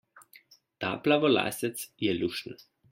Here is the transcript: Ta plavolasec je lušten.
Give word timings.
Ta 0.79 0.89
plavolasec 1.05 1.87
je 2.07 2.19
lušten. 2.25 2.57